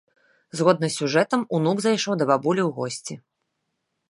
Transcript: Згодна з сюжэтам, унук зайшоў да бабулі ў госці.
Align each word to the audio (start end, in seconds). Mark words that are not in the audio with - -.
Згодна 0.61 0.87
з 0.93 1.01
сюжэтам, 1.01 1.43
унук 1.57 1.77
зайшоў 1.85 2.13
да 2.23 2.31
бабулі 2.33 2.61
ў 2.65 2.69
госці. 2.79 3.23